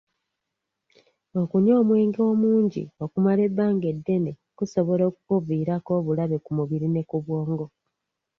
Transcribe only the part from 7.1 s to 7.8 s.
bwongo.